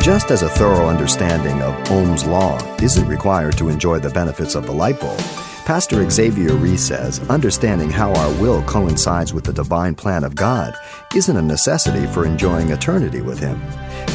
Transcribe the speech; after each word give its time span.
Just 0.00 0.30
as 0.30 0.42
a 0.42 0.48
thorough 0.48 0.88
understanding 0.88 1.62
of 1.62 1.74
Ohm's 1.90 2.26
law 2.26 2.58
isn't 2.82 3.08
required 3.08 3.56
to 3.56 3.68
enjoy 3.68 4.00
the 4.00 4.10
benefits 4.10 4.54
of 4.54 4.66
the 4.66 4.72
light 4.72 5.00
bulb, 5.00 5.18
Pastor 5.64 6.08
Xavier 6.10 6.54
Reese 6.54 6.82
says 6.82 7.20
understanding 7.30 7.88
how 7.88 8.12
our 8.12 8.30
will 8.40 8.62
coincides 8.64 9.32
with 9.32 9.44
the 9.44 9.52
divine 9.52 9.94
plan 9.94 10.24
of 10.24 10.34
God 10.34 10.74
isn't 11.14 11.36
a 11.36 11.40
necessity 11.40 12.06
for 12.08 12.26
enjoying 12.26 12.70
eternity 12.70 13.22
with 13.22 13.38
Him. 13.38 13.58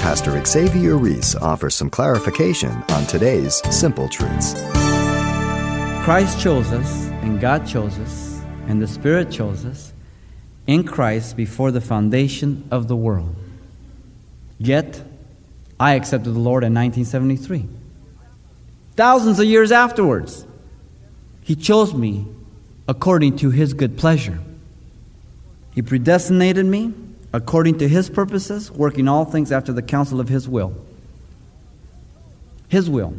Pastor 0.04 0.44
Xavier 0.46 0.98
Reese 0.98 1.34
offers 1.36 1.76
some 1.76 1.90
clarification 1.90 2.72
on 2.90 3.06
today's 3.08 3.56
simple 3.76 4.08
truths. 4.10 4.54
Christ 6.04 6.40
chose 6.40 6.72
us, 6.72 7.08
and 7.24 7.40
God 7.40 7.66
chose 7.66 7.98
us, 8.00 8.42
and 8.68 8.80
the 8.82 8.88
Spirit 8.88 9.32
chose 9.32 9.66
us 9.66 9.94
in 10.68 10.84
Christ 10.84 11.36
before 11.36 11.72
the 11.72 11.82
foundation 11.82 12.68
of 12.70 12.88
the 12.88 12.96
world. 12.96 13.36
Yet, 14.60 15.02
I 15.80 15.94
accepted 15.94 16.32
the 16.32 16.40
Lord 16.40 16.64
in 16.64 16.74
1973. 16.74 17.68
Thousands 18.96 19.40
of 19.40 19.46
years 19.46 19.72
afterwards, 19.72 20.46
He 21.42 21.56
chose 21.56 21.94
me 21.94 22.26
according 22.88 23.38
to 23.38 23.50
His 23.50 23.74
good 23.74 23.98
pleasure. 23.98 24.40
He 25.74 25.82
predestinated 25.82 26.66
me 26.66 26.94
according 27.32 27.78
to 27.78 27.88
His 27.88 28.10
purposes, 28.10 28.70
working 28.70 29.08
all 29.08 29.24
things 29.24 29.52
after 29.52 29.72
the 29.72 29.82
counsel 29.82 30.20
of 30.20 30.28
His 30.28 30.50
will. 30.50 30.76
His 32.68 32.90
will. 32.90 33.14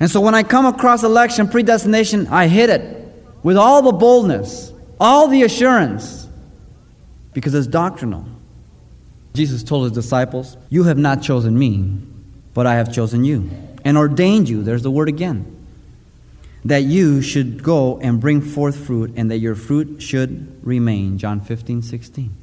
And 0.00 0.10
so 0.10 0.20
when 0.20 0.34
I 0.34 0.42
come 0.42 0.66
across 0.66 1.02
election 1.02 1.48
predestination, 1.48 2.26
I 2.28 2.46
hit 2.46 2.70
it 2.70 2.98
with 3.42 3.56
all 3.56 3.82
the 3.82 3.92
boldness, 3.92 4.72
all 5.00 5.28
the 5.28 5.42
assurance, 5.42 6.28
because 7.32 7.54
it's 7.54 7.66
doctrinal. 7.66 8.26
Jesus 9.34 9.62
told 9.62 9.84
his 9.84 9.92
disciples, 9.92 10.56
You 10.68 10.84
have 10.84 10.98
not 10.98 11.22
chosen 11.22 11.58
me, 11.58 12.00
but 12.54 12.66
I 12.66 12.74
have 12.74 12.92
chosen 12.92 13.24
you 13.24 13.50
and 13.84 13.96
ordained 13.96 14.48
you. 14.48 14.62
There's 14.62 14.82
the 14.82 14.90
word 14.90 15.08
again. 15.08 15.54
That 16.64 16.82
you 16.82 17.22
should 17.22 17.62
go 17.62 17.98
and 18.00 18.20
bring 18.20 18.40
forth 18.42 18.76
fruit 18.76 19.12
and 19.16 19.30
that 19.30 19.38
your 19.38 19.54
fruit 19.54 20.02
should 20.02 20.64
remain. 20.66 21.18
John 21.18 21.40
15, 21.40 21.82
16. 21.82 22.36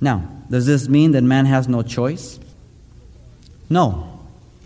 Now, 0.00 0.28
does 0.50 0.66
this 0.66 0.88
mean 0.88 1.12
that 1.12 1.22
man 1.22 1.46
has 1.46 1.68
no 1.68 1.82
choice? 1.82 2.40
No, 3.70 4.20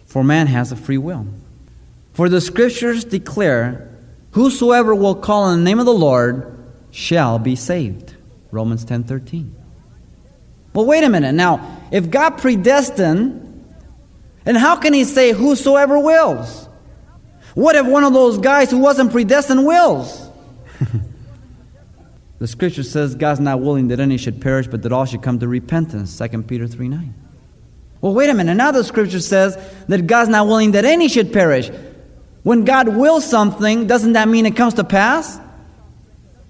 for 0.07 0.25
man 0.25 0.47
has 0.47 0.73
a 0.73 0.77
free 0.77 0.99
will. 0.99 1.27
For 2.15 2.29
the 2.29 2.41
scriptures 2.41 3.05
declare, 3.05 3.87
Whosoever 4.33 4.95
will 4.95 5.15
call 5.15 5.45
on 5.45 5.59
the 5.59 5.65
name 5.65 5.79
of 5.79 5.87
the 5.87 5.95
Lord 5.95 6.59
shall 6.91 7.39
be 7.39 7.57
saved. 7.57 8.15
Romans 8.51 8.85
10 8.85 9.05
13. 9.05 9.55
Well, 10.77 10.85
wait 10.85 11.05
a 11.05 11.09
minute. 11.09 11.33
Now, 11.33 11.81
if 11.91 12.11
God 12.11 12.37
predestined, 12.37 13.65
and 14.45 14.59
how 14.59 14.77
can 14.77 14.93
He 14.93 15.05
say 15.05 15.33
whosoever 15.33 15.99
wills? 15.99 16.69
What 17.55 17.77
if 17.77 17.87
one 17.87 18.05
of 18.05 18.13
those 18.13 18.37
guys 18.37 18.71
who 18.71 18.77
wasn't 18.77 19.11
predestined 19.11 19.65
wills? 19.65 20.29
the 22.39 22.47
scripture 22.47 22.83
says 22.83 23.15
God's 23.15 23.41
not 23.41 23.63
willing 23.63 23.89
that 23.89 24.01
any 24.01 24.19
should 24.19 24.43
perish, 24.43 24.67
but 24.67 24.83
that 24.83 24.93
all 24.93 25.07
should 25.07 25.23
come 25.23 25.39
to 25.39 25.49
repentance. 25.49 26.19
2 26.19 26.43
Peter 26.43 26.69
3 26.69 26.89
9. 26.89 27.15
Well, 28.03 28.13
wait 28.13 28.29
a 28.29 28.35
minute. 28.35 28.57
Now 28.57 28.71
the 28.71 28.85
scripture 28.85 29.21
says 29.21 29.57
that 29.89 30.07
God's 30.07 30.29
not 30.29 30.47
willing 30.47 30.73
that 30.73 30.85
any 30.85 31.09
should 31.09 31.33
perish. 31.33 31.71
When 32.43 32.67
God 32.67 32.89
wills 32.89 33.25
something, 33.25 33.87
doesn't 33.87 34.13
that 34.13 34.29
mean 34.29 34.45
it 34.45 34.55
comes 34.55 34.75
to 34.75 34.85
pass? 34.85 35.41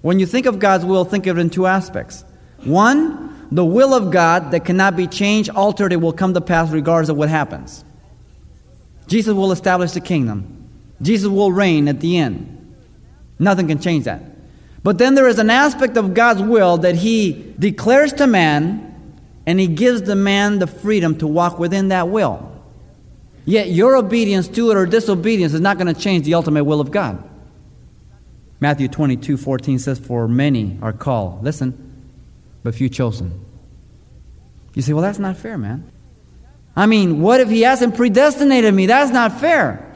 When 0.01 0.19
you 0.19 0.25
think 0.25 0.47
of 0.47 0.59
God's 0.59 0.83
will, 0.83 1.05
think 1.05 1.27
of 1.27 1.37
it 1.37 1.41
in 1.41 1.49
two 1.49 1.65
aspects. 1.65 2.25
One, 2.65 3.16
the 3.51 3.65
will 3.65 3.93
of 3.93 4.11
God 4.11 4.51
that 4.51 4.65
cannot 4.65 4.95
be 4.95 5.07
changed, 5.07 5.49
altered, 5.49 5.93
it 5.93 5.97
will 5.97 6.13
come 6.13 6.33
to 6.33 6.41
pass 6.41 6.69
regardless 6.69 7.09
of 7.09 7.17
what 7.17 7.29
happens. 7.29 7.83
Jesus 9.07 9.33
will 9.33 9.51
establish 9.51 9.91
the 9.91 10.01
kingdom. 10.01 10.69
Jesus 11.01 11.29
will 11.29 11.51
reign 11.51 11.87
at 11.87 11.99
the 12.01 12.17
end. 12.17 12.75
Nothing 13.39 13.67
can 13.67 13.79
change 13.79 14.05
that. 14.05 14.21
But 14.83 14.97
then 14.97 15.15
there 15.15 15.27
is 15.27 15.39
an 15.39 15.49
aspect 15.49 15.97
of 15.97 16.13
God's 16.13 16.41
will 16.41 16.77
that 16.79 16.95
He 16.95 17.53
declares 17.57 18.13
to 18.13 18.27
man, 18.27 18.83
and 19.45 19.59
He 19.59 19.67
gives 19.67 20.01
the 20.01 20.15
man 20.15 20.59
the 20.59 20.67
freedom 20.67 21.17
to 21.19 21.27
walk 21.27 21.59
within 21.59 21.89
that 21.89 22.09
will. 22.09 22.51
Yet 23.45 23.69
your 23.69 23.95
obedience 23.95 24.49
to 24.49 24.71
it 24.71 24.77
or 24.77 24.85
disobedience 24.85 25.53
is 25.53 25.61
not 25.61 25.77
going 25.77 25.93
to 25.93 25.99
change 25.99 26.25
the 26.25 26.33
ultimate 26.33 26.65
will 26.65 26.81
of 26.81 26.91
God. 26.91 27.23
Matthew 28.59 28.87
22 28.87 29.37
14 29.37 29.79
says, 29.79 29.99
For 29.99 30.27
many 30.27 30.77
are 30.81 30.91
called, 30.91 31.43
listen, 31.43 31.86
but 32.67 32.75
few 32.75 32.89
chosen. 32.89 33.45
You 34.73 34.81
say, 34.81 34.91
Well, 34.91 35.01
that's 35.01 35.19
not 35.19 35.37
fair, 35.37 35.57
man. 35.57 35.89
I 36.75 36.85
mean, 36.85 37.21
what 37.21 37.39
if 37.39 37.47
he 37.47 37.61
hasn't 37.61 37.95
predestinated 37.95 38.73
me? 38.73 38.87
That's 38.87 39.09
not 39.09 39.39
fair. 39.39 39.95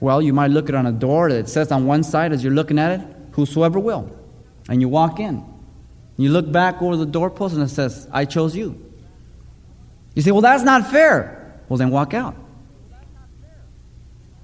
Well, 0.00 0.20
you 0.20 0.32
might 0.32 0.50
look 0.50 0.68
at 0.68 0.74
on 0.74 0.86
a 0.86 0.92
door 0.92 1.30
that 1.30 1.48
says 1.48 1.70
on 1.70 1.86
one 1.86 2.02
side 2.02 2.32
as 2.32 2.42
you're 2.42 2.52
looking 2.52 2.80
at 2.80 2.98
it, 2.98 3.06
Whosoever 3.34 3.78
will. 3.78 4.10
And 4.68 4.80
you 4.80 4.88
walk 4.88 5.20
in. 5.20 5.44
You 6.16 6.30
look 6.30 6.50
back 6.50 6.82
over 6.82 6.96
the 6.96 7.06
doorpost 7.06 7.54
and 7.54 7.62
it 7.62 7.68
says, 7.68 8.08
I 8.10 8.24
chose 8.24 8.56
you. 8.56 8.76
You 10.16 10.22
say, 10.22 10.32
Well, 10.32 10.42
that's 10.42 10.64
not 10.64 10.90
fair. 10.90 11.60
Well, 11.68 11.76
then 11.76 11.90
walk 11.90 12.12
out. 12.12 12.34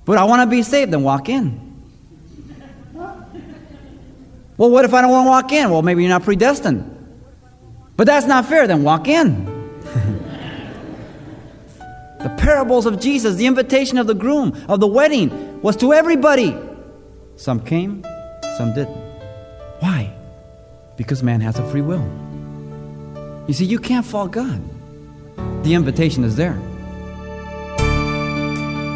But 0.04 0.18
I 0.18 0.22
want 0.22 0.42
to 0.42 0.46
be 0.46 0.62
saved, 0.62 0.92
then 0.92 1.02
walk 1.02 1.28
in. 1.28 1.66
Well, 4.56 4.70
what 4.70 4.84
if 4.84 4.94
I 4.94 5.00
don't 5.00 5.10
want 5.10 5.26
to 5.26 5.30
walk 5.30 5.50
in? 5.50 5.68
Well, 5.68 5.82
maybe 5.82 6.04
you're 6.04 6.10
not 6.10 6.22
predestined. 6.22 6.98
But 8.00 8.06
that's 8.06 8.24
not 8.24 8.46
fair, 8.46 8.66
then 8.66 8.82
walk 8.82 9.08
in. 9.08 9.44
the 12.18 12.34
parables 12.38 12.86
of 12.86 12.98
Jesus, 12.98 13.36
the 13.36 13.44
invitation 13.44 13.98
of 13.98 14.06
the 14.06 14.14
groom, 14.14 14.56
of 14.70 14.80
the 14.80 14.86
wedding, 14.86 15.60
was 15.60 15.76
to 15.76 15.92
everybody. 15.92 16.56
Some 17.36 17.60
came, 17.60 18.02
some 18.56 18.72
didn't. 18.72 18.96
Why? 19.80 20.14
Because 20.96 21.22
man 21.22 21.42
has 21.42 21.58
a 21.58 21.70
free 21.70 21.82
will. 21.82 22.02
You 23.46 23.52
see, 23.52 23.66
you 23.66 23.78
can't 23.78 24.06
fault 24.06 24.30
God. 24.30 24.62
The 25.62 25.74
invitation 25.74 26.24
is 26.24 26.36
there. 26.36 26.58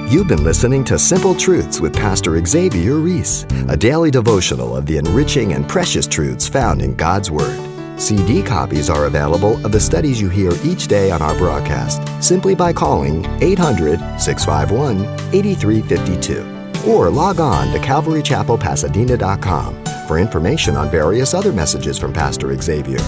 You've 0.09 0.29
been 0.29 0.45
listening 0.45 0.83
to 0.85 0.99
Simple 0.99 1.35
Truths 1.35 1.79
with 1.79 1.95
Pastor 1.95 2.43
Xavier 2.43 2.95
Reese, 2.95 3.45
a 3.69 3.77
daily 3.77 4.11
devotional 4.11 4.75
of 4.75 4.87
the 4.87 4.97
enriching 4.97 5.53
and 5.53 5.69
precious 5.69 6.07
truths 6.07 6.49
found 6.49 6.81
in 6.81 6.95
God's 6.95 7.31
Word. 7.31 7.74
CD 7.97 8.43
copies 8.43 8.91
are 8.91 9.07
available 9.07 9.65
of 9.65 9.73
the 9.73 9.81
studies 9.81 10.21
you 10.21 10.29
hear 10.29 10.53
each 10.65 10.89
day 10.89 11.11
on 11.11 11.23
our 11.23 11.35
broadcast 11.37 12.03
simply 12.23 12.55
by 12.55 12.71
calling 12.73 13.25
800 13.43 13.99
651 14.21 15.05
8352 15.35 16.91
or 16.91 17.09
log 17.09 17.41
on 17.41 17.73
to 17.73 17.79
CalvaryChapelPasadena.com 17.79 19.85
for 20.07 20.19
information 20.19 20.77
on 20.77 20.91
various 20.91 21.33
other 21.35 21.53
messages 21.53 21.99
from 21.99 22.13
Pastor 22.13 22.55
Xavier. 22.61 22.99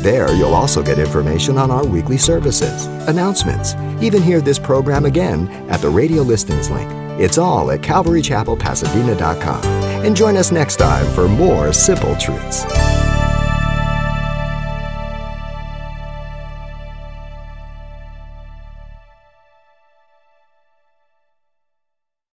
There, 0.00 0.34
you'll 0.34 0.54
also 0.54 0.82
get 0.82 0.98
information 0.98 1.58
on 1.58 1.70
our 1.70 1.84
weekly 1.84 2.16
services, 2.16 2.86
announcements, 3.08 3.74
even 4.00 4.22
hear 4.22 4.40
this 4.40 4.58
program 4.58 5.04
again 5.04 5.48
at 5.68 5.80
the 5.80 5.90
radio 5.90 6.22
listings 6.22 6.70
link. 6.70 6.90
It's 7.20 7.36
all 7.38 7.70
at 7.70 7.80
CalvaryChapelPasadena.com. 7.80 9.64
And 10.04 10.16
join 10.16 10.36
us 10.36 10.52
next 10.52 10.76
time 10.76 11.06
for 11.14 11.28
more 11.28 11.72
simple 11.72 12.14
truths. 12.16 12.64